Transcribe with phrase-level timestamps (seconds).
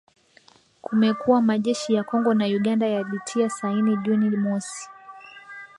[0.81, 4.89] kumekuwa majeshi ya Kongo na Uganda yalitia saini Juni mosi